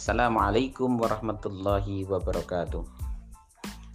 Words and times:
Assalamualaikum 0.00 0.96
warahmatullahi 0.96 2.08
wabarakatuh. 2.08 2.80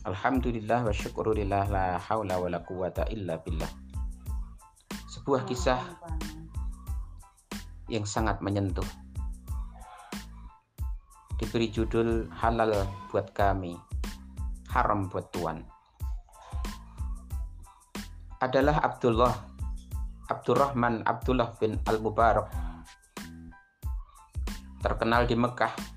Alhamdulillah 0.06 0.86
wa 0.86 0.94
syukurillah 0.94 1.66
la 1.66 1.98
haula 1.98 2.38
wa 2.38 2.46
la 2.46 2.62
quwata 2.62 3.10
illa 3.10 3.42
billah. 3.42 3.66
Sebuah 5.10 5.50
kisah 5.50 5.82
yang 7.90 8.06
sangat 8.06 8.38
menyentuh. 8.46 8.86
Diberi 11.42 11.74
judul 11.74 12.30
halal 12.38 12.86
buat 13.10 13.34
kami, 13.34 13.74
haram 14.70 15.10
buat 15.10 15.34
Tuhan. 15.34 15.66
Adalah 18.46 18.78
Abdullah 18.78 19.34
Abdurrahman 20.30 21.02
Abdullah 21.02 21.58
bin 21.58 21.82
Al-Mubarak 21.82 22.54
terkenal 24.86 25.26
di 25.26 25.34
Mekah 25.34 25.95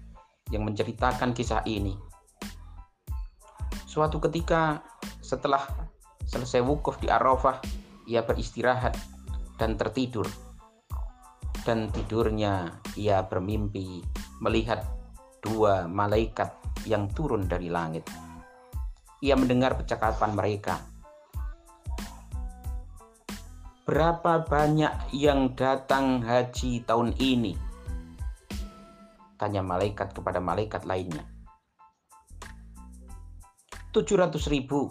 yang 0.48 0.65
menceritakan 0.65 1.37
kisah 1.37 1.65
ini. 1.69 1.97
Suatu 3.88 4.20
ketika 4.20 4.84
setelah 5.24 5.65
selesai 6.29 6.61
wukuf 6.65 7.01
di 7.01 7.09
Arafah, 7.09 7.61
ia 8.09 8.24
beristirahat 8.24 8.97
dan 9.61 9.77
tertidur. 9.77 10.29
Dan 11.65 11.93
tidurnya 11.93 12.80
ia 12.97 13.21
bermimpi 13.29 14.01
melihat 14.41 14.87
dua 15.45 15.84
malaikat 15.84 16.55
yang 16.88 17.12
turun 17.12 17.45
dari 17.45 17.69
langit. 17.69 18.09
Ia 19.21 19.37
mendengar 19.37 19.77
percakapan 19.77 20.33
mereka. 20.33 20.80
Berapa 23.85 24.45
banyak 24.45 25.16
yang 25.16 25.57
datang 25.57 26.21
haji 26.24 26.85
tahun 26.85 27.16
ini? 27.21 27.68
Tanya 29.38 29.62
malaikat 29.62 30.10
kepada 30.18 30.42
malaikat 30.42 30.82
lainnya. 30.82 31.22
700 33.94 34.34
ribu, 34.50 34.90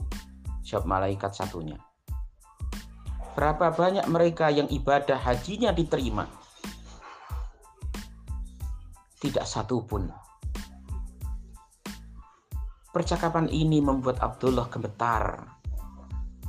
jawab 0.63 0.87
malaikat 0.87 1.35
satunya. 1.35 1.77
Berapa 3.37 3.69
banyak 3.69 4.09
mereka 4.09 4.49
yang 4.49 4.65
ibadah 4.71 5.21
hajinya 5.21 5.69
diterima? 5.69 6.25
Tidak 9.21 9.45
satu 9.45 9.85
pun. 9.85 10.09
Percakapan 12.89 13.45
ini 13.53 13.77
membuat 13.77 14.25
Abdullah 14.25 14.65
gemetar. 14.73 15.53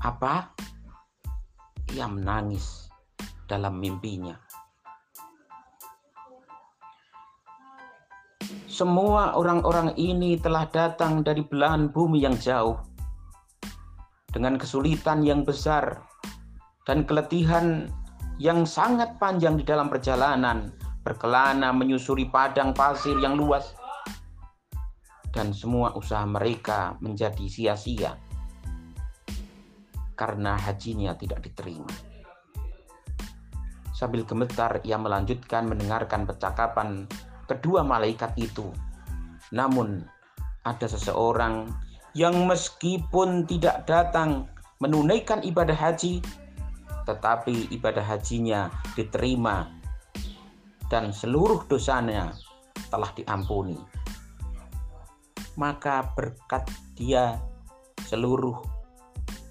Apa? 0.00 0.56
Ia 1.92 2.08
menangis 2.08 2.88
dalam 3.44 3.76
mimpinya. 3.76 4.47
Semua 8.78 9.34
orang-orang 9.34 9.98
ini 9.98 10.38
telah 10.38 10.70
datang 10.70 11.26
dari 11.26 11.42
belahan 11.42 11.90
bumi 11.90 12.22
yang 12.22 12.38
jauh 12.38 12.78
dengan 14.30 14.54
kesulitan 14.54 15.26
yang 15.26 15.42
besar 15.42 16.06
dan 16.86 17.02
keletihan 17.02 17.90
yang 18.38 18.62
sangat 18.62 19.18
panjang 19.18 19.58
di 19.58 19.66
dalam 19.66 19.90
perjalanan 19.90 20.70
berkelana 21.02 21.74
menyusuri 21.74 22.30
padang 22.30 22.70
pasir 22.70 23.18
yang 23.18 23.34
luas 23.34 23.74
dan 25.34 25.50
semua 25.50 25.98
usaha 25.98 26.22
mereka 26.22 26.94
menjadi 27.02 27.50
sia-sia 27.50 28.14
karena 30.14 30.54
hajinya 30.54 31.18
tidak 31.18 31.42
diterima. 31.42 31.90
Sambil 33.90 34.22
gemetar 34.22 34.78
ia 34.86 34.94
melanjutkan 34.94 35.66
mendengarkan 35.66 36.30
percakapan 36.30 37.10
kedua 37.48 37.80
malaikat 37.82 38.36
itu. 38.36 38.68
Namun 39.50 40.04
ada 40.62 40.86
seseorang 40.86 41.72
yang 42.12 42.44
meskipun 42.44 43.48
tidak 43.48 43.88
datang 43.88 44.46
menunaikan 44.78 45.40
ibadah 45.42 45.74
haji, 45.74 46.20
tetapi 47.08 47.72
ibadah 47.72 48.04
hajinya 48.04 48.68
diterima 48.92 49.72
dan 50.92 51.10
seluruh 51.10 51.64
dosanya 51.64 52.36
telah 52.92 53.08
diampuni. 53.16 53.80
Maka 55.58 56.14
berkat 56.14 56.68
dia 56.94 57.40
seluruh 58.06 58.62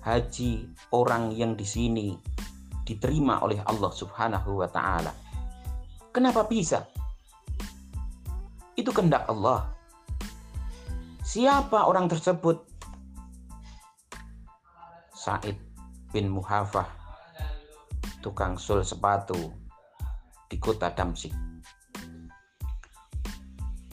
haji 0.07 0.71
orang 0.95 1.35
yang 1.35 1.59
di 1.59 1.67
sini 1.67 2.15
diterima 2.87 3.43
oleh 3.43 3.59
Allah 3.67 3.91
Subhanahu 3.91 4.63
wa 4.63 4.69
taala. 4.71 5.11
Kenapa 6.15 6.47
bisa? 6.47 6.87
Itu 8.77 8.93
kehendak 8.93 9.25
Allah. 9.25 9.73
Siapa 11.25 11.89
orang 11.89 12.05
tersebut? 12.05 12.61
Said 15.17 15.57
bin 16.13 16.29
Muhafah, 16.29 16.85
tukang 18.21 18.53
sul 18.53 18.85
sepatu 18.85 19.49
di 20.45 20.61
kota 20.61 20.93
Damsik. 20.93 21.33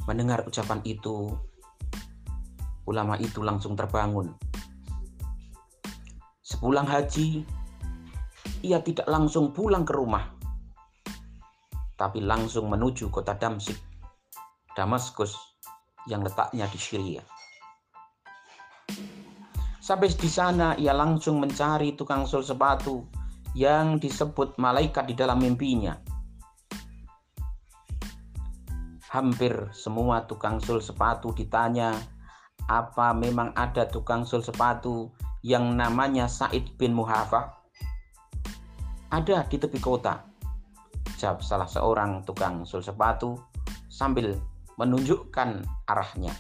Mendengar 0.05 0.44
ucapan 0.44 0.84
itu, 0.84 1.33
ulama 2.84 3.17
itu 3.17 3.41
langsung 3.41 3.73
terbangun. 3.73 4.37
Sepulang 6.44 6.84
haji, 6.84 7.41
ia 8.61 8.84
tidak 8.84 9.09
langsung 9.09 9.49
pulang 9.56 9.89
ke 9.89 9.97
rumah, 9.97 10.28
tapi 11.97 12.21
langsung 12.21 12.69
menuju 12.69 13.09
kota 13.09 13.33
Damsik 13.33 13.94
Damaskus 14.75 15.39
yang 16.11 16.27
letaknya 16.27 16.67
di 16.67 16.79
Syria. 16.79 17.23
Sampai 19.85 20.09
di 20.11 20.31
sana 20.33 20.75
ia 20.81 20.97
langsung 20.97 21.39
mencari 21.39 21.93
tukang 21.93 22.25
sol 22.25 22.41
sepatu 22.41 23.05
yang 23.55 24.01
disebut 24.01 24.57
malaikat 24.57 25.07
di 25.07 25.15
dalam 25.15 25.39
mimpinya. 25.45 25.95
Hampir 29.12 29.71
semua 29.71 30.27
tukang 30.27 30.59
sol 30.59 30.83
sepatu 30.83 31.31
ditanya 31.37 31.95
apa 32.67 33.12
memang 33.12 33.53
ada 33.55 33.85
tukang 33.85 34.25
sol 34.25 34.41
sepatu 34.41 35.12
yang 35.45 35.77
namanya 35.77 36.27
Said 36.27 36.75
bin 36.81 36.97
Muhafa? 36.97 37.53
Ada 39.12 39.47
di 39.47 39.61
tepi 39.61 39.79
kota. 39.79 40.25
Jawab 41.21 41.45
salah 41.45 41.69
seorang 41.69 42.25
tukang 42.25 42.65
sol 42.65 42.81
sepatu 42.81 43.37
sambil 43.87 44.35
menunjukkan 44.77 45.62
arahnya. 45.87 46.35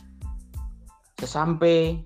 Sesampai 1.18 2.02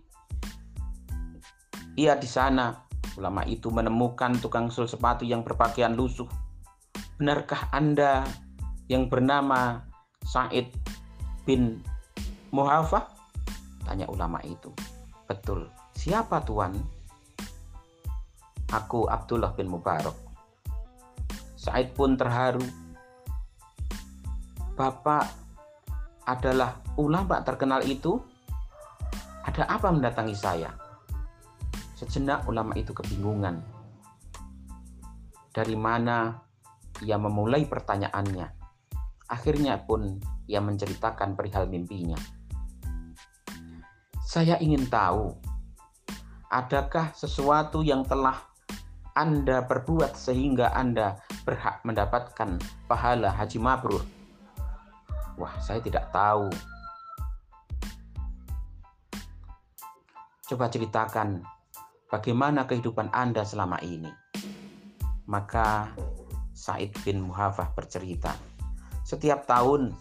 ia 1.99 2.15
di 2.15 2.29
sana, 2.31 2.87
ulama 3.19 3.43
itu 3.49 3.73
menemukan 3.73 4.39
tukang 4.39 4.71
sul 4.71 4.87
sepatu 4.87 5.27
yang 5.27 5.43
berpakaian 5.43 5.97
lusuh. 5.99 6.29
Benarkah 7.19 7.67
Anda 7.75 8.23
yang 8.87 9.11
bernama 9.11 9.83
Said 10.23 10.71
bin 11.43 11.83
Muhafah? 12.55 13.11
Tanya 13.83 14.07
ulama 14.07 14.39
itu. 14.47 14.71
Betul. 15.27 15.67
Siapa 15.99 16.45
tuan? 16.47 16.79
Aku 18.71 19.09
Abdullah 19.09 19.57
bin 19.57 19.67
Mubarak. 19.73 20.15
Said 21.59 21.97
pun 21.97 22.15
terharu. 22.15 22.63
Bapak 24.79 25.48
adalah 26.29 26.85
ulama 27.01 27.41
terkenal 27.41 27.81
itu, 27.89 28.21
ada 29.49 29.65
apa 29.65 29.89
mendatangi 29.89 30.37
saya? 30.37 30.69
Sejenak 31.97 32.45
ulama 32.45 32.77
itu 32.77 32.93
kebingungan. 32.93 33.65
Dari 35.49 35.73
mana 35.73 36.37
ia 37.01 37.17
memulai 37.17 37.65
pertanyaannya? 37.65 38.47
Akhirnya 39.33 39.81
pun 39.81 40.21
ia 40.45 40.61
menceritakan 40.61 41.33
perihal 41.33 41.65
mimpinya. 41.65 42.21
Saya 44.29 44.61
ingin 44.61 44.85
tahu, 44.93 45.33
adakah 46.53 47.17
sesuatu 47.17 47.81
yang 47.81 48.05
telah 48.05 48.37
Anda 49.17 49.65
perbuat 49.65 50.15
sehingga 50.15 50.77
Anda 50.77 51.17
berhak 51.49 51.81
mendapatkan 51.89 52.61
pahala 52.85 53.33
haji 53.33 53.57
mabrur? 53.57 54.18
Wah, 55.39 55.55
saya 55.63 55.79
tidak 55.79 56.11
tahu. 56.11 56.51
Coba 60.51 60.67
ceritakan 60.67 61.47
bagaimana 62.11 62.67
kehidupan 62.67 63.15
Anda 63.15 63.47
selama 63.47 63.79
ini. 63.87 64.11
Maka 65.31 65.95
Said 66.51 66.91
bin 67.07 67.23
Muhafah 67.23 67.71
bercerita, 67.71 68.35
setiap 69.07 69.47
tahun, 69.47 69.95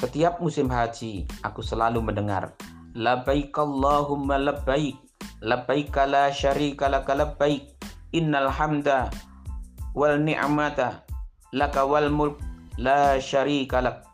setiap 0.00 0.40
musim 0.40 0.72
haji, 0.72 1.28
aku 1.44 1.60
selalu 1.60 2.00
mendengar, 2.00 2.56
Labaik 2.96 3.52
Allahumma 3.58 4.40
labaik, 4.40 4.96
labaik 5.44 5.92
la 6.08 6.32
syarika 6.32 6.88
laka 6.88 7.12
labaik, 7.12 7.68
innal 8.16 8.48
hamda 8.48 9.12
wal 9.92 10.16
ni'mata 10.18 11.02
laka 11.52 11.82
wal 11.82 12.08
mulk 12.10 12.38
la 12.78 13.18
syarikalak 13.18 14.10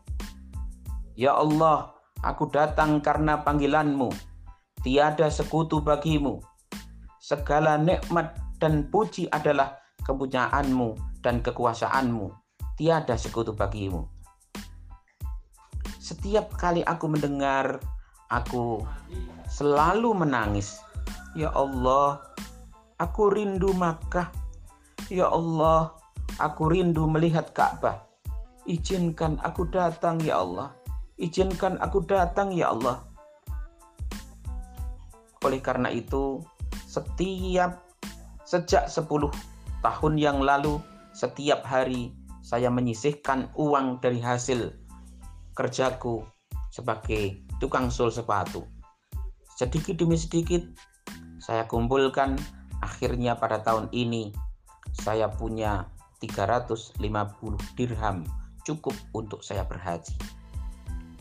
Ya 1.17 1.33
Allah, 1.33 1.97
aku 2.21 2.53
datang 2.53 3.01
karena 3.01 3.41
panggilanmu. 3.41 4.13
Tiada 4.85 5.33
sekutu 5.33 5.81
bagimu. 5.81 6.45
Segala 7.17 7.81
nikmat 7.81 8.37
dan 8.61 8.93
puji 8.93 9.25
adalah 9.33 9.81
kepunyaanmu 10.05 10.93
dan 11.25 11.41
kekuasaanmu. 11.41 12.31
Tiada 12.77 13.17
sekutu 13.17 13.57
bagimu. 13.57 14.05
Setiap 15.97 16.53
kali 16.61 16.85
aku 16.85 17.09
mendengar, 17.09 17.81
aku 18.29 18.85
selalu 19.49 20.21
menangis. 20.21 20.85
Ya 21.33 21.49
Allah, 21.57 22.23
aku 23.01 23.33
rindu 23.33 23.73
Makkah. 23.73 24.29
Ya 25.09 25.33
Allah, 25.33 25.97
aku 26.37 26.69
rindu 26.69 27.09
melihat 27.09 27.51
Ka'bah. 27.57 28.06
Izinkan 28.67 29.39
aku 29.47 29.71
datang 29.71 30.19
ya 30.19 30.43
Allah. 30.43 30.75
Izinkan 31.23 31.79
aku 31.79 32.03
datang 32.03 32.51
ya 32.51 32.75
Allah. 32.75 33.07
Oleh 35.47 35.63
karena 35.63 35.87
itu, 35.87 36.43
setiap 36.91 37.87
sejak 38.43 38.91
10 38.91 39.07
tahun 39.87 40.15
yang 40.19 40.43
lalu, 40.43 40.83
setiap 41.15 41.63
hari 41.63 42.11
saya 42.43 42.67
menyisihkan 42.67 43.55
uang 43.55 44.03
dari 44.03 44.19
hasil 44.19 44.75
kerjaku 45.55 46.27
sebagai 46.75 47.39
tukang 47.63 47.87
sul 47.87 48.11
sepatu. 48.11 48.67
Sedikit 49.55 49.95
demi 49.95 50.19
sedikit 50.19 50.67
saya 51.39 51.71
kumpulkan 51.71 52.35
akhirnya 52.83 53.39
pada 53.39 53.63
tahun 53.63 53.95
ini 53.95 54.35
saya 54.91 55.31
punya 55.31 55.87
350 56.19 56.99
dirham 57.79 58.27
cukup 58.67 58.99
untuk 59.15 59.47
saya 59.47 59.63
berhaji. 59.63 60.19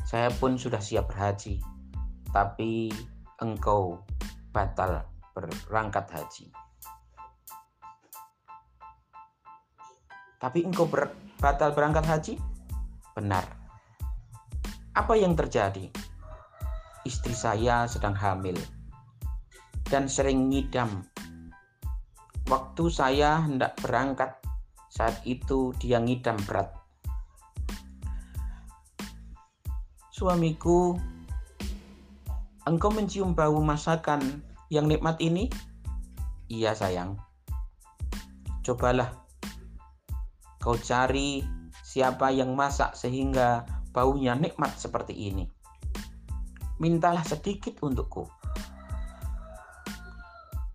Saya 0.02 0.34
pun 0.34 0.58
sudah 0.58 0.82
siap 0.82 1.14
berhaji, 1.14 1.62
tapi 2.34 2.90
engkau 3.38 4.02
batal 4.50 5.06
berangkat 5.38 6.10
haji. 6.10 6.46
Tapi 10.42 10.60
engkau 10.66 10.90
ber, 10.90 11.14
batal 11.38 11.74
berangkat 11.74 12.06
haji? 12.06 12.34
Benar, 13.14 13.46
apa 14.98 15.14
yang 15.14 15.38
terjadi? 15.38 15.90
Istri 17.06 17.36
saya 17.38 17.86
sedang 17.86 18.18
hamil 18.18 18.58
dan 19.90 20.10
sering 20.10 20.50
ngidam. 20.50 21.06
Waktu 22.46 22.84
saya 22.94 23.42
hendak 23.42 23.78
berangkat, 23.82 24.38
saat 24.90 25.18
itu 25.26 25.74
dia 25.82 25.98
ngidam 25.98 26.38
berat. 26.46 26.85
Suamiku, 30.16 30.96
engkau 32.64 32.88
mencium 32.88 33.36
bau 33.36 33.60
masakan 33.60 34.48
yang 34.72 34.88
nikmat 34.88 35.20
ini? 35.20 35.52
Iya 36.48 36.72
sayang. 36.72 37.20
Cobalah 38.64 39.12
kau 40.64 40.80
cari 40.80 41.44
siapa 41.84 42.32
yang 42.32 42.56
masak 42.56 42.96
sehingga 42.96 43.68
baunya 43.92 44.40
nikmat 44.40 44.80
seperti 44.80 45.12
ini. 45.36 45.52
Mintalah 46.80 47.28
sedikit 47.28 47.76
untukku. 47.84 48.24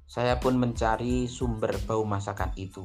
Saya 0.04 0.36
pun 0.36 0.60
mencari 0.60 1.25
sumber 1.25 1.81
bau 1.88 2.04
masakan 2.04 2.52
itu. 2.60 2.84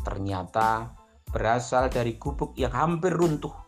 Ternyata 0.00 0.96
berasal 1.28 1.92
dari 1.92 2.16
gubuk 2.16 2.56
yang 2.56 2.72
hampir 2.72 3.12
runtuh. 3.12 3.67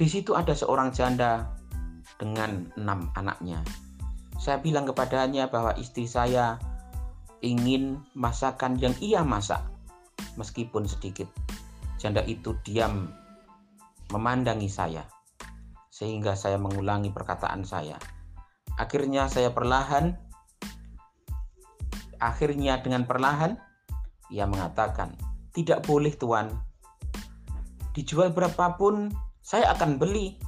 Di 0.00 0.08
situ 0.08 0.32
ada 0.32 0.56
seorang 0.56 0.96
janda 0.96 1.52
dengan 2.16 2.72
enam 2.80 3.12
anaknya. 3.12 3.60
Saya 4.40 4.56
bilang 4.56 4.88
kepadanya 4.88 5.52
bahwa 5.52 5.76
istri 5.76 6.08
saya 6.08 6.56
ingin 7.44 8.00
masakan 8.16 8.80
yang 8.80 8.96
ia 9.04 9.20
masak, 9.20 9.60
meskipun 10.40 10.88
sedikit. 10.88 11.28
Janda 12.00 12.24
itu 12.24 12.56
diam 12.64 13.12
memandangi 14.08 14.72
saya, 14.72 15.04
sehingga 15.92 16.32
saya 16.32 16.56
mengulangi 16.56 17.12
perkataan 17.12 17.68
saya. 17.68 18.00
Akhirnya 18.80 19.28
saya 19.28 19.52
perlahan, 19.52 20.16
akhirnya 22.16 22.80
dengan 22.80 23.04
perlahan, 23.04 23.60
ia 24.32 24.48
mengatakan, 24.48 25.12
tidak 25.52 25.84
boleh 25.84 26.16
tuan, 26.16 26.48
dijual 27.92 28.32
berapapun 28.32 29.12
saya 29.50 29.74
akan 29.74 29.98
beli. 29.98 30.38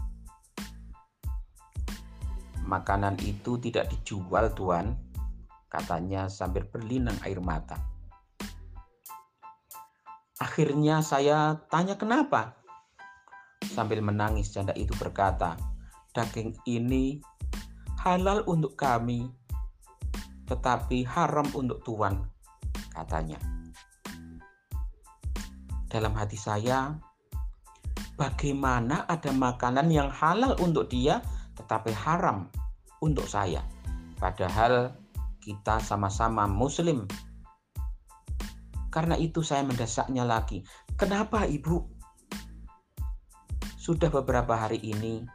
Makanan 2.63 3.19
itu 3.27 3.59
tidak 3.59 3.91
dijual 3.91 4.55
tuan, 4.55 4.95
katanya 5.67 6.31
sambil 6.31 6.63
berlinang 6.71 7.19
air 7.27 7.43
mata. 7.43 7.83
Akhirnya 10.39 11.03
saya 11.03 11.59
tanya 11.67 11.99
kenapa. 11.99 12.55
Sambil 13.75 13.99
menangis 14.07 14.55
janda 14.55 14.71
itu 14.79 14.95
berkata, 14.95 15.59
daging 16.15 16.55
ini 16.71 17.19
halal 18.07 18.47
untuk 18.47 18.79
kami, 18.79 19.27
tetapi 20.47 21.03
haram 21.11 21.51
untuk 21.59 21.83
tuan, 21.83 22.23
katanya. 22.95 23.43
Dalam 25.91 26.15
hati 26.15 26.39
saya, 26.39 27.03
bagaimana 28.17 29.09
ada 29.09 29.33
makanan 29.33 29.89
yang 29.89 30.09
halal 30.13 30.57
untuk 30.61 30.89
dia, 30.89 31.21
tetapi 31.57 31.93
haram 31.93 32.49
untuk 33.01 33.27
saya. 33.27 33.65
Padahal 34.21 34.95
kita 35.43 35.83
sama-sama 35.83 36.47
muslim. 36.47 37.05
Karena 38.93 39.17
itu 39.17 39.41
saya 39.41 39.65
mendesaknya 39.65 40.23
lagi. 40.23 40.63
Kenapa 40.95 41.49
ibu 41.49 41.89
sudah 43.83 44.13
beberapa 44.15 44.55
hari 44.55 44.79
ini 44.79 45.27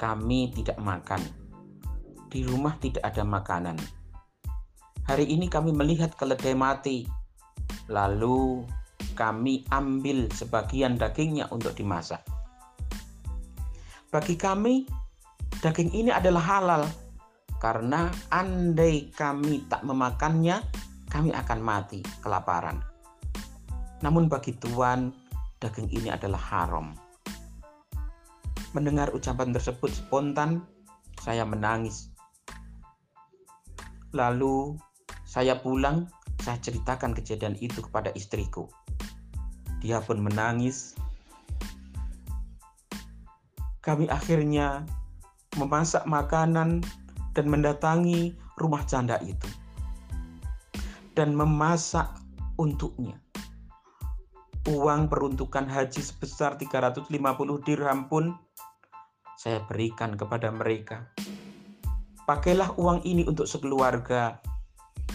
kami 0.00 0.50
tidak 0.50 0.80
makan. 0.82 1.22
Di 2.26 2.42
rumah 2.42 2.74
tidak 2.82 3.06
ada 3.06 3.22
makanan. 3.22 3.78
Hari 5.06 5.30
ini 5.30 5.46
kami 5.46 5.70
melihat 5.70 6.18
keledai 6.18 6.58
mati. 6.58 7.06
Lalu 7.86 8.66
kami 9.16 9.64
ambil 9.72 10.28
sebagian 10.30 11.00
dagingnya 11.00 11.48
untuk 11.48 11.72
dimasak. 11.72 12.20
Bagi 14.12 14.36
kami, 14.36 14.84
daging 15.64 15.90
ini 15.96 16.12
adalah 16.12 16.44
halal 16.44 16.82
karena 17.56 18.12
andai 18.28 19.08
kami 19.16 19.64
tak 19.66 19.80
memakannya, 19.82 20.60
kami 21.08 21.32
akan 21.32 21.60
mati 21.64 22.04
kelaparan. 22.20 22.78
Namun 24.04 24.28
bagi 24.28 24.52
Tuhan, 24.60 25.10
daging 25.58 25.88
ini 25.88 26.12
adalah 26.12 26.38
haram. 26.38 26.92
Mendengar 28.76 29.08
ucapan 29.16 29.56
tersebut 29.56 29.88
spontan, 29.88 30.60
saya 31.24 31.48
menangis. 31.48 32.12
Lalu 34.12 34.76
saya 35.24 35.56
pulang, 35.58 36.06
saya 36.44 36.60
ceritakan 36.60 37.16
kejadian 37.16 37.56
itu 37.58 37.80
kepada 37.80 38.12
istriku. 38.12 38.68
Dia 39.86 40.02
pun 40.02 40.18
menangis. 40.18 40.98
Kami 43.86 44.10
akhirnya 44.10 44.82
memasak 45.54 46.02
makanan 46.10 46.82
dan 47.38 47.46
mendatangi 47.46 48.34
rumah 48.58 48.82
janda 48.82 49.14
itu. 49.22 49.46
Dan 51.14 51.38
memasak 51.38 52.18
untuknya. 52.58 53.14
Uang 54.66 55.06
peruntukan 55.06 55.70
haji 55.70 56.02
sebesar 56.02 56.58
350 56.58 57.06
dirham 57.62 58.10
pun 58.10 58.34
saya 59.38 59.62
berikan 59.70 60.18
kepada 60.18 60.50
mereka. 60.50 61.14
Pakailah 62.26 62.74
uang 62.74 63.06
ini 63.06 63.22
untuk 63.22 63.46
sekeluarga. 63.46 64.42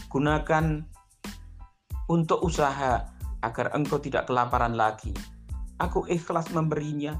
Gunakan 0.07 0.87
untuk 2.07 2.39
usaha 2.39 3.19
agar 3.41 3.73
engkau 3.73 3.97
tidak 3.97 4.29
kelaparan 4.29 4.77
lagi. 4.77 5.13
Aku 5.81 6.05
ikhlas 6.09 6.53
memberinya. 6.53 7.17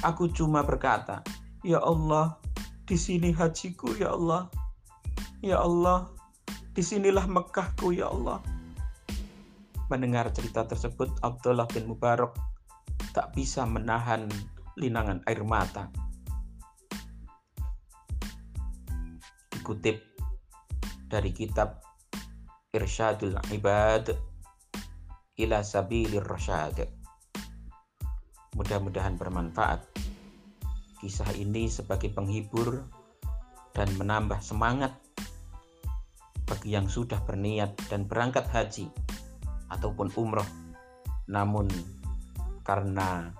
Aku 0.00 0.32
cuma 0.32 0.64
berkata, 0.64 1.20
"Ya 1.60 1.80
Allah, 1.80 2.40
di 2.88 2.96
sini 2.96 3.32
hajiku 3.32 3.92
ya 3.96 4.16
Allah. 4.16 4.48
Ya 5.44 5.60
Allah, 5.60 6.08
di 6.72 6.80
sinilah 6.80 7.28
Mekahku 7.28 7.92
ya 7.92 8.08
Allah." 8.08 8.40
Mendengar 9.92 10.32
cerita 10.32 10.64
tersebut, 10.64 11.12
Abdullah 11.20 11.68
bin 11.68 11.90
Mubarak 11.90 12.32
tak 13.12 13.34
bisa 13.36 13.66
menahan 13.66 14.30
linangan 14.78 15.20
air 15.28 15.42
mata. 15.42 15.90
dikutip 19.70 20.02
dari 21.06 21.30
kitab 21.30 21.78
Irsyadul 22.74 23.38
Ibad 23.54 24.10
ila 25.38 25.62
Sabilir 25.62 26.26
Rasyad. 26.26 26.86
Mudah-mudahan 28.58 29.14
bermanfaat. 29.14 29.86
Kisah 30.98 31.30
ini 31.38 31.70
sebagai 31.70 32.10
penghibur 32.12 32.82
dan 33.72 33.88
menambah 33.96 34.42
semangat 34.42 34.92
bagi 36.44 36.74
yang 36.74 36.90
sudah 36.90 37.22
berniat 37.22 37.78
dan 37.86 38.04
berangkat 38.10 38.44
haji 38.50 38.90
ataupun 39.70 40.10
umroh 40.18 40.46
namun 41.30 41.70
karena 42.66 43.30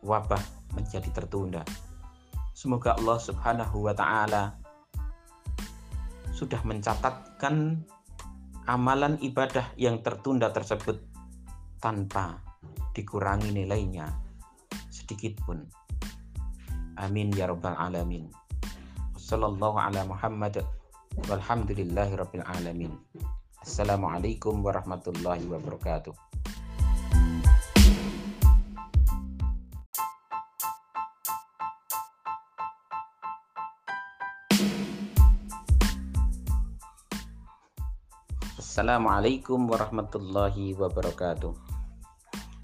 wabah 0.00 0.40
menjadi 0.72 1.12
tertunda. 1.12 1.62
Semoga 2.56 2.96
Allah 2.96 3.20
Subhanahu 3.20 3.84
wa 3.84 3.92
taala 3.92 4.56
sudah 6.32 6.58
mencatatkan 6.64 7.84
amalan 8.66 9.20
ibadah 9.22 9.70
yang 9.78 10.02
tertunda 10.02 10.50
tersebut 10.50 11.05
tanpa 11.80 12.40
dikurangi 12.96 13.52
nilainya 13.52 14.08
sedikit 14.88 15.36
pun. 15.44 15.60
Amin 16.96 17.28
ya 17.36 17.46
rabbal 17.46 17.76
alamin. 17.76 18.32
Wassallallahu 19.12 19.76
ala 19.76 20.06
Muhammad 20.08 20.64
walhamdulillahi 21.28 22.16
rabbil 22.16 22.46
alamin. 22.46 22.92
Assalamualaikum 23.60 24.62
warahmatullahi 24.62 25.44
wabarakatuh. 25.50 26.14
Assalamualaikum 38.76 39.72
warahmatullahi 39.72 40.76
wabarakatuh. 40.76 41.65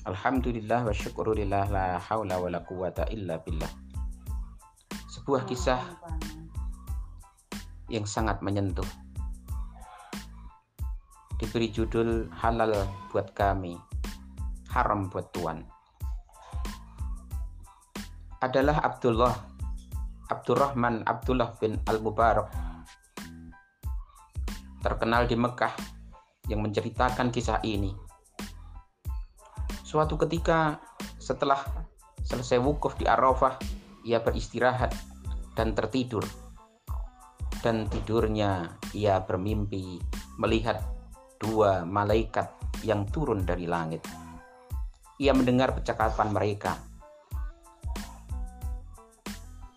Alhamdulillah 0.02 0.82
wa 0.82 0.90
syukurillah 0.90 1.70
la 1.70 2.02
haula 2.02 2.34
wa 2.42 2.50
la 2.50 2.58
quwata 2.66 3.06
illa 3.14 3.38
billah. 3.38 3.70
Sebuah 5.06 5.46
kisah 5.46 5.78
yang 7.86 8.02
sangat 8.02 8.42
menyentuh. 8.42 8.86
Diberi 11.38 11.70
judul 11.70 12.26
halal 12.34 12.74
buat 13.14 13.30
kami, 13.30 13.78
haram 14.74 15.06
buat 15.06 15.30
Tuhan. 15.30 15.62
Adalah 18.42 18.82
Abdullah 18.82 19.34
Abdurrahman 20.32 21.06
Abdullah 21.06 21.54
bin 21.62 21.78
Al-Mubarak 21.86 22.50
terkenal 24.82 25.30
di 25.30 25.38
Mekah 25.38 25.70
yang 26.50 26.58
menceritakan 26.66 27.30
kisah 27.30 27.62
ini. 27.62 28.11
Suatu 29.92 30.16
ketika 30.16 30.80
setelah 31.20 31.60
selesai 32.24 32.56
wukuf 32.64 32.96
di 32.96 33.04
Arafah, 33.04 33.60
ia 34.08 34.24
beristirahat 34.24 34.96
dan 35.52 35.76
tertidur. 35.76 36.24
Dan 37.60 37.84
tidurnya 37.92 38.80
ia 38.96 39.20
bermimpi 39.20 40.00
melihat 40.40 40.80
dua 41.36 41.84
malaikat 41.84 42.48
yang 42.80 43.04
turun 43.04 43.44
dari 43.44 43.68
langit. 43.68 44.00
Ia 45.20 45.36
mendengar 45.36 45.76
percakapan 45.76 46.32
mereka. 46.32 46.80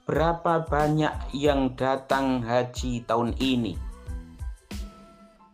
Berapa 0.07 0.63
banyak 0.63 1.35
yang 1.35 1.75
datang 1.75 2.39
haji 2.39 3.03
tahun 3.03 3.35
ini? 3.35 3.75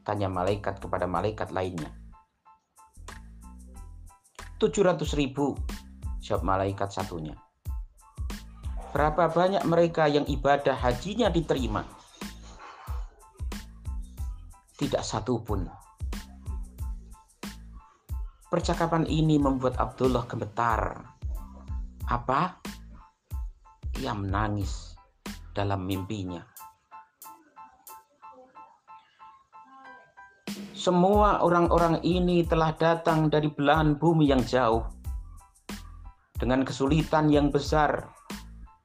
Tanya 0.06 0.30
malaikat 0.30 0.77
kepada 0.77 1.10
malaikat 1.10 1.50
lainnya. 1.50 2.00
700 4.62 5.18
ribu, 5.18 5.58
jawab 6.22 6.46
malaikat 6.46 6.94
satunya. 6.94 7.34
Berapa 8.94 9.34
banyak 9.34 9.65
mereka 9.65 10.06
yang 10.06 10.30
ibadah 10.30 10.77
hajinya 10.77 11.34
diterima? 11.34 11.82
Tidak 14.77 15.01
satu 15.01 15.41
pun. 15.41 15.65
Percakapan 18.53 19.10
ini 19.10 19.41
membuat 19.41 19.82
Abdullah 19.82 20.30
gemetar. 20.30 21.10
Apa? 22.06 22.62
Ia 23.98 24.13
menangis 24.13 24.94
dalam 25.58 25.89
mimpinya. 25.89 26.46
Semua 30.82 31.46
orang-orang 31.46 32.02
ini 32.02 32.42
telah 32.42 32.74
datang 32.74 33.30
dari 33.30 33.54
belahan 33.54 34.02
bumi 34.02 34.34
yang 34.34 34.42
jauh 34.42 34.82
dengan 36.42 36.66
kesulitan 36.66 37.30
yang 37.30 37.54
besar 37.54 38.10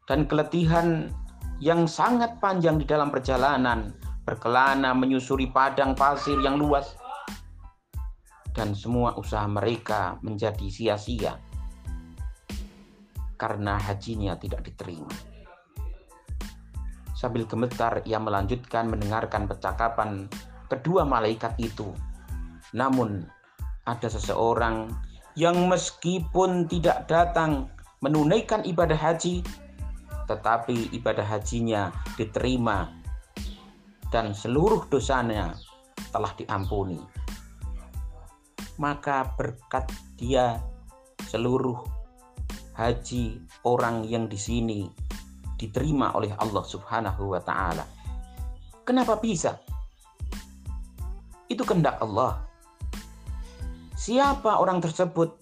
dan 0.04 0.28
keletihan 0.28 1.08
yang 1.56 1.88
sangat 1.88 2.36
panjang 2.36 2.76
di 2.76 2.84
dalam 2.84 3.08
perjalanan 3.08 3.96
berkelana 4.28 4.92
menyusuri 4.92 5.48
padang 5.48 5.96
pasir 5.96 6.36
yang 6.44 6.60
luas 6.60 7.00
dan 8.52 8.76
semua 8.76 9.16
usaha 9.16 9.48
mereka 9.48 10.20
menjadi 10.20 10.68
sia-sia 10.68 11.40
karena 13.40 13.80
hajinya 13.80 14.36
tidak 14.36 14.68
diterima. 14.68 15.08
Sambil 17.16 17.48
gemetar 17.48 18.04
ia 18.04 18.20
melanjutkan 18.20 18.84
mendengarkan 18.84 19.48
percakapan 19.48 20.28
kedua 20.66 21.06
malaikat 21.06 21.54
itu. 21.58 21.90
Namun 22.74 23.24
ada 23.86 24.08
seseorang 24.10 24.90
yang 25.38 25.68
meskipun 25.70 26.66
tidak 26.66 27.06
datang 27.06 27.70
menunaikan 28.00 28.64
ibadah 28.66 28.96
haji, 28.96 29.44
tetapi 30.26 30.90
ibadah 30.96 31.24
hajinya 31.24 31.94
diterima 32.18 32.90
dan 34.10 34.34
seluruh 34.34 34.86
dosanya 34.90 35.54
telah 36.10 36.32
diampuni. 36.34 36.98
Maka 38.76 39.32
berkat 39.36 39.88
dia 40.20 40.60
seluruh 41.28 41.80
haji 42.76 43.40
orang 43.64 44.04
yang 44.04 44.28
di 44.28 44.36
sini 44.36 44.84
diterima 45.56 46.12
oleh 46.12 46.36
Allah 46.36 46.64
Subhanahu 46.64 47.32
wa 47.32 47.40
taala. 47.40 47.84
Kenapa 48.84 49.16
bisa? 49.16 49.56
Itu 51.46 51.62
kehendak 51.62 51.98
Allah. 52.02 52.42
Siapa 53.96 54.58
orang 54.60 54.82
tersebut? 54.82 55.34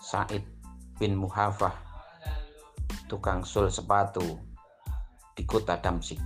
Said 0.00 0.42
bin 0.98 1.14
Muhafah, 1.16 1.72
tukang 3.06 3.46
sul 3.46 3.70
sepatu 3.70 4.24
di 5.38 5.46
kota 5.46 5.78
Damsik. 5.78 6.18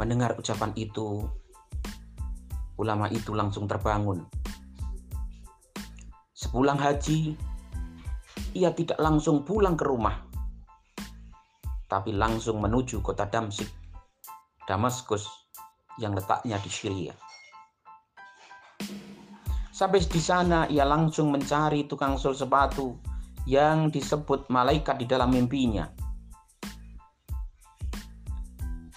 Mendengar 0.00 0.34
ucapan 0.34 0.74
itu, 0.74 1.22
ulama 2.74 3.06
itu 3.12 3.30
langsung 3.36 3.70
terbangun. 3.70 4.26
Sepulang 6.34 6.80
haji, 6.80 7.38
ia 8.58 8.74
tidak 8.74 8.98
langsung 8.98 9.46
pulang 9.46 9.78
ke 9.78 9.86
rumah, 9.86 10.26
tapi 11.86 12.10
langsung 12.10 12.58
menuju 12.58 12.98
kota 12.98 13.30
Damsik 13.30 13.81
Damaskus 14.66 15.26
yang 15.98 16.14
letaknya 16.16 16.56
di 16.62 16.70
Syria. 16.70 17.14
Sampai 19.72 20.04
di 20.04 20.20
sana 20.22 20.68
ia 20.68 20.84
langsung 20.84 21.32
mencari 21.32 21.88
tukang 21.88 22.20
sol 22.20 22.36
sepatu 22.36 22.94
yang 23.48 23.90
disebut 23.90 24.46
malaikat 24.52 25.02
di 25.02 25.06
dalam 25.08 25.34
mimpinya. 25.34 25.90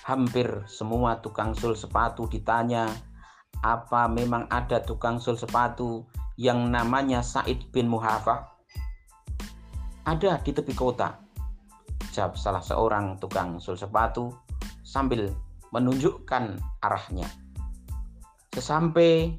Hampir 0.06 0.62
semua 0.70 1.18
tukang 1.18 1.58
sol 1.58 1.74
sepatu 1.74 2.30
ditanya, 2.30 2.86
apa 3.66 4.06
memang 4.06 4.46
ada 4.54 4.78
tukang 4.78 5.18
sol 5.18 5.34
sepatu 5.34 6.06
yang 6.38 6.70
namanya 6.70 7.26
Said 7.26 7.74
bin 7.74 7.90
Muhafa? 7.90 8.54
Ada 10.06 10.38
di 10.46 10.54
tepi 10.54 10.78
kota. 10.78 11.18
Jawab 12.14 12.38
salah 12.38 12.62
seorang 12.62 13.18
tukang 13.18 13.58
sol 13.58 13.74
sepatu 13.74 14.30
sambil 14.86 15.34
menunjukkan 15.76 16.56
arahnya. 16.80 17.28
Sesampai 18.56 19.36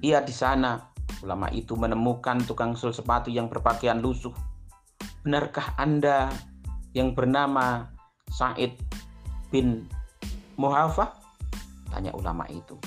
ia 0.00 0.24
di 0.24 0.32
sana, 0.32 0.80
ulama 1.20 1.52
itu 1.52 1.76
menemukan 1.76 2.40
tukang 2.48 2.72
sul 2.72 2.96
sepatu 2.96 3.28
yang 3.28 3.52
berpakaian 3.52 4.00
lusuh. 4.00 4.32
Benarkah 5.20 5.76
Anda 5.76 6.32
yang 6.96 7.12
bernama 7.12 7.92
Said 8.32 8.80
bin 9.52 9.84
Muhafah? 10.56 11.12
Tanya 11.92 12.16
ulama 12.16 12.48
itu. 12.48 12.80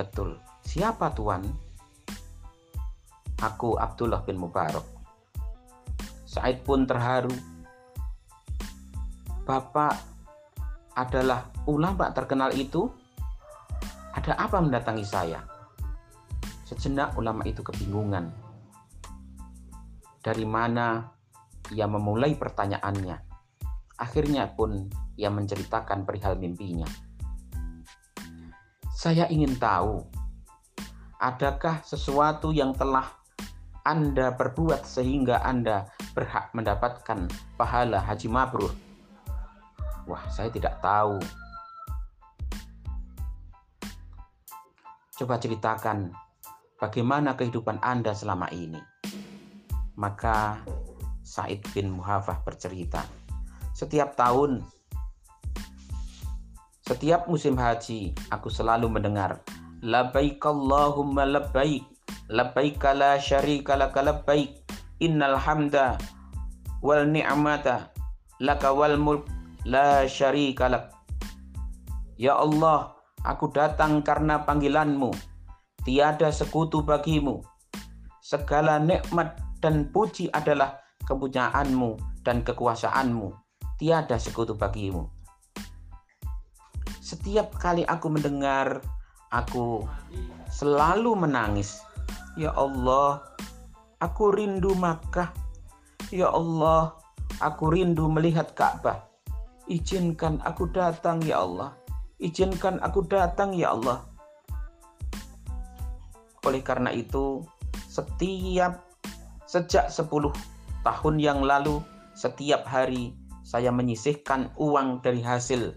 Betul. 0.00 0.40
Siapa 0.64 1.12
tuan? 1.12 1.44
Aku 3.44 3.76
Abdullah 3.76 4.24
bin 4.24 4.40
Mubarak. 4.40 4.88
Said 6.24 6.64
pun 6.64 6.88
terharu. 6.88 7.36
Bapak 9.44 10.13
adalah 10.94 11.50
ulama 11.66 12.14
terkenal 12.14 12.54
itu, 12.54 12.86
ada 14.14 14.38
apa 14.38 14.62
mendatangi 14.62 15.02
saya? 15.02 15.42
Sejenak 16.64 17.18
ulama 17.18 17.42
itu 17.44 17.60
kebingungan. 17.60 18.30
Dari 20.22 20.46
mana 20.46 21.12
ia 21.74 21.84
memulai 21.90 22.38
pertanyaannya. 22.38 23.16
Akhirnya 24.00 24.48
pun 24.54 24.88
ia 25.18 25.28
menceritakan 25.30 26.06
perihal 26.06 26.38
mimpinya. 26.38 26.88
Saya 28.94 29.28
ingin 29.28 29.58
tahu, 29.60 30.00
adakah 31.20 31.82
sesuatu 31.84 32.54
yang 32.54 32.72
telah 32.72 33.04
Anda 33.84 34.32
perbuat 34.32 34.86
sehingga 34.88 35.44
Anda 35.44 35.84
berhak 36.16 36.56
mendapatkan 36.56 37.28
pahala 37.60 38.00
haji 38.00 38.32
mabrur? 38.32 38.72
Wah, 40.04 40.24
saya 40.28 40.52
tidak 40.52 40.80
tahu. 40.84 41.16
Coba 45.16 45.40
ceritakan 45.40 46.12
bagaimana 46.76 47.38
kehidupan 47.38 47.80
Anda 47.80 48.12
selama 48.12 48.52
ini. 48.52 48.80
Maka 49.96 50.60
Said 51.24 51.64
bin 51.72 51.96
Muhafah 51.96 52.44
bercerita, 52.44 53.00
setiap 53.72 54.12
tahun 54.18 54.60
setiap 56.84 57.24
musim 57.32 57.56
haji, 57.56 58.12
aku 58.28 58.52
selalu 58.52 58.92
mendengar 58.92 59.40
Labbaik 59.80 60.44
Allahumma 60.44 61.24
labbaik 61.24 61.80
Labbaik 62.28 62.76
la 62.92 63.16
syarika 63.16 63.72
laka 63.72 64.04
labbaik 64.04 64.52
Innal 65.00 65.40
hamda 65.40 65.96
wal 66.84 67.08
ni'mata 67.08 67.88
laka 68.36 68.68
wal 68.76 69.00
mulk 69.00 69.24
la 69.68 70.04
syarika 70.08 70.68
lak 70.68 70.92
Ya 72.14 72.38
Allah, 72.38 72.94
aku 73.26 73.50
datang 73.50 73.98
karena 74.06 74.46
panggilanmu 74.46 75.10
Tiada 75.82 76.30
sekutu 76.30 76.86
bagimu 76.86 77.42
Segala 78.22 78.78
nikmat 78.78 79.34
dan 79.58 79.90
puji 79.90 80.30
adalah 80.30 80.78
kepunyaanmu 81.10 82.22
dan 82.22 82.46
kekuasaanmu 82.46 83.34
Tiada 83.82 84.14
sekutu 84.14 84.54
bagimu 84.54 85.10
setiap 87.04 87.60
kali 87.60 87.84
aku 87.84 88.08
mendengar, 88.08 88.80
aku 89.28 89.84
selalu 90.48 91.12
menangis. 91.12 91.84
Ya 92.40 92.48
Allah, 92.56 93.20
aku 94.00 94.32
rindu 94.32 94.72
Makkah. 94.72 95.28
Ya 96.08 96.32
Allah, 96.32 96.96
aku 97.44 97.68
rindu 97.68 98.08
melihat 98.08 98.56
Ka'bah. 98.56 99.04
Izinkan 99.64 100.44
aku 100.44 100.68
datang 100.68 101.24
ya 101.24 101.40
Allah. 101.40 101.72
Izinkan 102.20 102.84
aku 102.84 103.00
datang 103.08 103.56
ya 103.56 103.72
Allah. 103.72 104.04
Oleh 106.44 106.60
karena 106.60 106.92
itu, 106.92 107.40
setiap 107.88 108.84
sejak 109.48 109.88
10 109.88 110.28
tahun 110.84 111.14
yang 111.16 111.40
lalu, 111.40 111.80
setiap 112.12 112.68
hari 112.68 113.16
saya 113.40 113.72
menyisihkan 113.72 114.52
uang 114.60 115.00
dari 115.00 115.24
hasil 115.24 115.72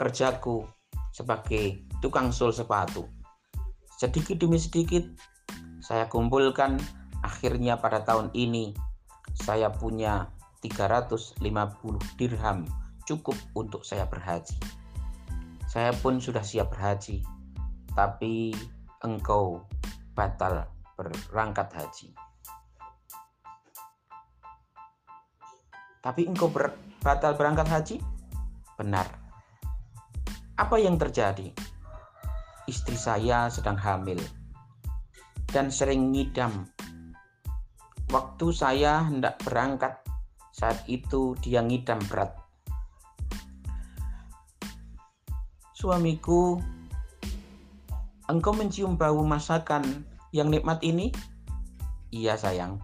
kerjaku 0.00 0.64
sebagai 1.12 1.84
tukang 2.00 2.32
sol 2.32 2.56
sepatu. 2.56 3.04
Sedikit 4.00 4.40
demi 4.40 4.56
sedikit 4.56 5.04
saya 5.84 6.08
kumpulkan 6.08 6.80
akhirnya 7.20 7.76
pada 7.76 8.00
tahun 8.00 8.32
ini 8.32 8.72
saya 9.36 9.68
punya 9.68 10.32
350 10.64 11.44
dirham 12.16 12.64
cukup 13.04 13.36
untuk 13.56 13.84
saya 13.84 14.08
berhaji. 14.08 14.56
Saya 15.68 15.92
pun 15.96 16.20
sudah 16.20 16.44
siap 16.44 16.72
berhaji, 16.72 17.24
tapi 17.92 18.52
engkau 19.04 19.64
batal 20.16 20.68
berangkat 20.96 21.68
haji. 21.74 22.08
Tapi 26.04 26.28
engkau 26.28 26.52
ber, 26.52 26.76
batal 27.00 27.32
berangkat 27.32 27.64
haji? 27.68 27.96
Benar. 28.76 29.08
Apa 30.60 30.76
yang 30.76 31.00
terjadi? 31.00 31.48
Istri 32.68 32.96
saya 32.96 33.48
sedang 33.48 33.80
hamil 33.80 34.20
dan 35.48 35.72
sering 35.72 36.12
ngidam. 36.12 36.68
Waktu 38.12 38.46
saya 38.52 39.00
hendak 39.00 39.40
berangkat, 39.42 39.96
saat 40.52 40.84
itu 40.86 41.34
dia 41.40 41.64
ngidam 41.64 41.98
berat. 42.06 42.43
Suamiku, 45.84 46.64
engkau 48.32 48.56
mencium 48.56 48.96
bau 48.96 49.20
masakan 49.20 50.08
yang 50.32 50.48
nikmat 50.48 50.80
ini? 50.80 51.12
Iya 52.08 52.40
sayang. 52.40 52.80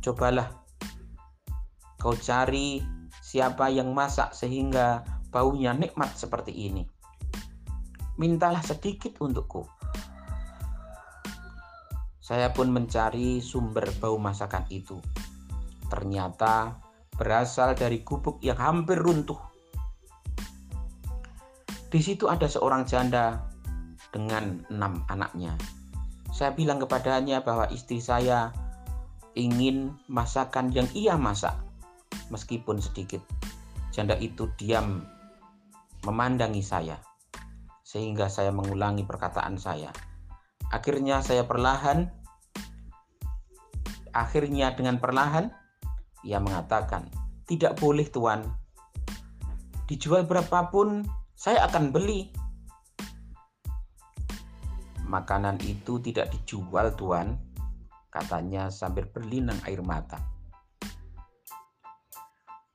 Cobalah 0.00 0.56
kau 2.00 2.16
cari 2.16 2.80
siapa 3.20 3.68
yang 3.68 3.92
masak 3.92 4.32
sehingga 4.32 5.04
baunya 5.28 5.76
nikmat 5.76 6.08
seperti 6.16 6.48
ini. 6.56 6.88
Mintalah 8.16 8.64
sedikit 8.64 9.20
untukku. 9.20 9.68
Saya 12.24 12.56
pun 12.56 12.72
mencari 12.72 13.44
sumber 13.44 13.84
bau 14.00 14.16
masakan 14.16 14.64
itu. 14.72 14.96
Ternyata 15.92 16.80
berasal 17.20 17.76
dari 17.76 18.00
gubuk 18.00 18.40
yang 18.40 18.56
hampir 18.56 18.96
runtuh. 18.96 19.49
Di 21.90 21.98
situ 21.98 22.30
ada 22.30 22.46
seorang 22.46 22.86
janda 22.86 23.42
dengan 24.14 24.62
enam 24.70 25.02
anaknya. 25.10 25.58
Saya 26.30 26.54
bilang 26.54 26.78
kepadanya 26.78 27.42
bahwa 27.42 27.66
istri 27.74 27.98
saya 27.98 28.54
ingin 29.34 29.98
masakan 30.06 30.70
yang 30.70 30.86
ia 30.94 31.18
masak, 31.18 31.58
meskipun 32.30 32.78
sedikit. 32.78 33.18
Janda 33.90 34.14
itu 34.22 34.46
diam 34.54 35.02
memandangi 36.06 36.62
saya, 36.62 37.02
sehingga 37.82 38.30
saya 38.30 38.54
mengulangi 38.54 39.02
perkataan 39.02 39.58
saya. 39.58 39.90
Akhirnya 40.70 41.18
saya 41.26 41.42
perlahan, 41.42 42.06
akhirnya 44.14 44.78
dengan 44.78 45.02
perlahan, 45.02 45.50
ia 46.22 46.38
mengatakan, 46.38 47.10
tidak 47.50 47.82
boleh 47.82 48.06
tuan, 48.06 48.46
dijual 49.90 50.22
berapapun 50.22 51.02
saya 51.40 51.64
akan 51.64 51.88
beli. 51.88 52.28
Makanan 55.08 55.56
itu 55.64 55.96
tidak 56.04 56.28
dijual 56.36 56.92
tuan, 57.00 57.40
katanya 58.12 58.68
sambil 58.68 59.08
berlinang 59.08 59.56
air 59.64 59.80
mata. 59.80 60.20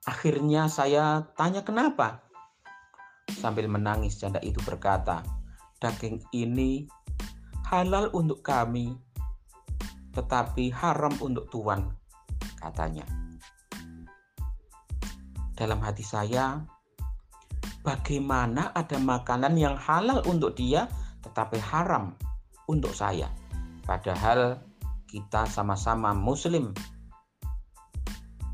Akhirnya 0.10 0.66
saya 0.66 1.30
tanya 1.38 1.62
kenapa? 1.62 2.26
Sambil 3.38 3.70
menangis 3.70 4.18
janda 4.18 4.42
itu 4.42 4.58
berkata, 4.66 5.22
daging 5.78 6.26
ini 6.34 6.90
halal 7.70 8.10
untuk 8.18 8.42
kami, 8.42 8.98
tetapi 10.18 10.74
haram 10.74 11.14
untuk 11.22 11.54
tuan, 11.54 11.94
katanya. 12.58 13.06
Dalam 15.54 15.78
hati 15.86 16.02
saya, 16.02 16.66
bagaimana 17.86 18.74
ada 18.74 18.98
makanan 18.98 19.54
yang 19.56 19.78
halal 19.78 20.26
untuk 20.26 20.58
dia, 20.58 20.90
tetapi 21.22 21.62
haram 21.62 22.18
untuk 22.66 22.92
saya. 22.92 23.30
Padahal 23.86 24.58
kita 25.06 25.46
sama-sama 25.46 26.12
muslim. 26.18 26.74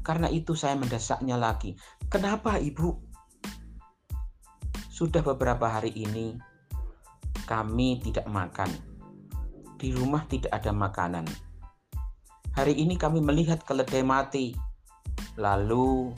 Karena 0.04 0.28
itu 0.28 0.52
saya 0.52 0.76
mendesaknya 0.76 1.40
lagi. 1.40 1.80
Kenapa 2.12 2.60
ibu? 2.60 3.00
Sudah 4.92 5.24
beberapa 5.24 5.72
hari 5.72 5.96
ini 5.96 6.36
kami 7.48 8.04
tidak 8.04 8.28
makan. 8.28 8.70
Di 9.80 9.96
rumah 9.96 10.28
tidak 10.28 10.52
ada 10.52 10.76
makanan. 10.76 11.26
Hari 12.52 12.76
ini 12.76 13.00
kami 13.00 13.24
melihat 13.24 13.64
keledai 13.64 14.04
mati. 14.04 14.52
Lalu 15.40 16.12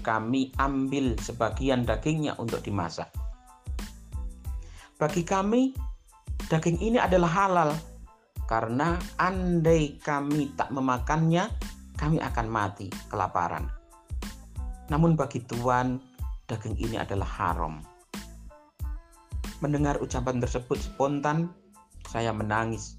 kami 0.00 0.52
ambil 0.56 1.16
sebagian 1.20 1.84
dagingnya 1.84 2.36
untuk 2.40 2.64
dimasak. 2.64 3.08
Bagi 5.00 5.24
kami, 5.24 5.72
daging 6.52 6.80
ini 6.80 6.98
adalah 7.00 7.30
halal 7.32 7.70
karena 8.44 8.98
andai 9.16 9.96
kami 10.02 10.52
tak 10.58 10.74
memakannya, 10.74 11.46
kami 11.94 12.18
akan 12.18 12.46
mati 12.50 12.90
kelaparan. 13.06 13.70
Namun 14.90 15.14
bagi 15.14 15.38
Tuhan, 15.46 16.02
daging 16.50 16.76
ini 16.82 16.98
adalah 16.98 17.30
haram. 17.30 17.78
Mendengar 19.62 20.02
ucapan 20.02 20.42
tersebut 20.42 20.82
spontan, 20.82 21.54
saya 22.10 22.34
menangis. 22.34 22.98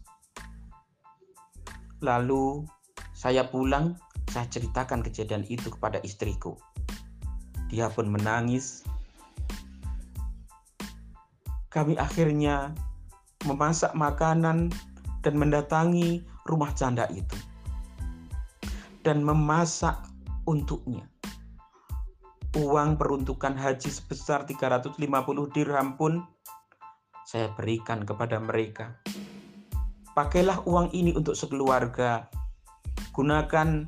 Lalu 1.99 2.63
saya 3.11 3.45
pulang, 3.51 3.99
saya 4.31 4.47
ceritakan 4.47 5.03
kejadian 5.03 5.43
itu 5.51 5.67
kepada 5.67 5.99
istriku. 6.01 6.55
Dia 7.71 7.87
pun 7.87 8.11
menangis. 8.11 8.83
Kami 11.71 11.95
akhirnya 11.95 12.75
memasak 13.47 13.95
makanan 13.95 14.75
dan 15.23 15.33
mendatangi 15.39 16.19
rumah 16.43 16.75
janda 16.75 17.07
itu 17.15 17.39
dan 19.01 19.25
memasak 19.25 19.97
untuknya. 20.45 21.05
Uang 22.51 22.99
peruntukan 22.99 23.55
haji 23.55 23.87
sebesar 23.87 24.43
350 24.43 24.99
dirham 25.55 25.95
pun 25.95 26.27
saya 27.23 27.47
berikan 27.55 28.03
kepada 28.03 28.43
mereka. 28.43 28.99
Pakailah 30.11 30.67
uang 30.67 30.91
ini 30.91 31.15
untuk 31.15 31.39
sekeluarga. 31.39 32.27
Gunakan 33.15 33.87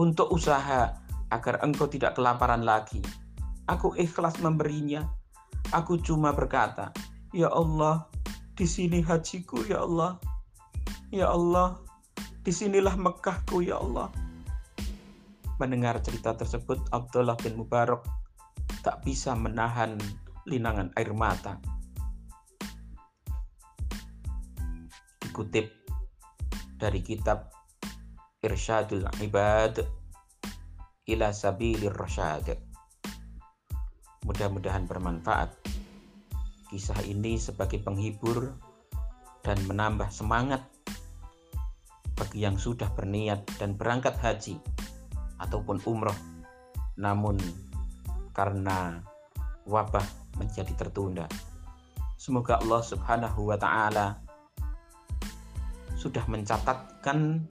untuk 0.00 0.32
usaha 0.32 0.96
agar 1.30 1.62
engkau 1.62 1.90
tidak 1.90 2.14
kelaparan 2.14 2.62
lagi. 2.62 3.02
Aku 3.66 3.94
ikhlas 3.98 4.38
memberinya. 4.38 5.02
Aku 5.74 5.98
cuma 5.98 6.30
berkata, 6.30 6.94
"Ya 7.34 7.50
Allah, 7.50 8.06
di 8.54 8.66
sini 8.66 9.02
hajiku 9.02 9.66
ya 9.66 9.82
Allah. 9.82 10.22
Ya 11.10 11.26
Allah, 11.30 11.82
di 12.46 12.54
sinilah 12.54 12.94
Mekahku 12.94 13.66
ya 13.66 13.82
Allah." 13.82 14.10
Mendengar 15.58 15.98
cerita 16.04 16.36
tersebut, 16.36 16.78
Abdullah 16.94 17.34
bin 17.40 17.58
Mubarak 17.58 18.06
tak 18.86 19.02
bisa 19.02 19.34
menahan 19.34 19.98
linangan 20.46 20.94
air 20.94 21.10
mata. 21.10 21.58
Dikutip 25.18 25.66
dari 26.78 27.00
kitab 27.02 27.50
Irsyadul 28.46 29.10
Ibad 29.18 30.05
ila 31.06 31.30
Sabilir 31.30 31.94
Rasyad. 31.94 32.58
Mudah-mudahan 34.26 34.90
bermanfaat. 34.90 35.54
Kisah 36.66 36.98
ini 37.06 37.38
sebagai 37.38 37.78
penghibur 37.78 38.50
dan 39.46 39.54
menambah 39.70 40.10
semangat 40.10 40.66
bagi 42.18 42.42
yang 42.42 42.58
sudah 42.58 42.90
berniat 42.90 43.46
dan 43.62 43.78
berangkat 43.78 44.18
haji 44.18 44.58
ataupun 45.38 45.78
umroh 45.86 46.16
namun 46.98 47.38
karena 48.34 48.98
wabah 49.62 50.02
menjadi 50.42 50.74
tertunda. 50.74 51.30
Semoga 52.18 52.58
Allah 52.58 52.82
Subhanahu 52.82 53.46
wa 53.46 53.54
taala 53.54 54.18
sudah 55.94 56.26
mencatatkan 56.26 57.46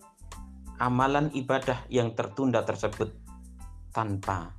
amalan 0.76 1.32
ibadah 1.32 1.88
yang 1.88 2.12
tertunda 2.20 2.68
tersebut 2.68 3.25
tanpa 3.96 4.52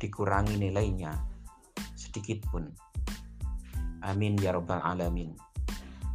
dikurangi 0.00 0.56
nilainya 0.56 1.12
sedikit 1.92 2.40
pun. 2.48 2.72
Amin 4.00 4.40
ya 4.40 4.56
rabbal 4.56 4.80
alamin. 4.80 5.36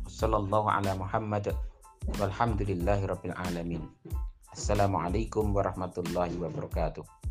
Wassallallahu 0.09 0.73
ala 0.73 0.97
Muhammad 0.97 1.53
walhamdulillahi 2.17 3.05
rabbil 3.05 3.37
alamin. 3.37 3.85
Assalamualaikum 4.49 5.53
warahmatullahi 5.53 6.33
wabarakatuh. 6.41 7.22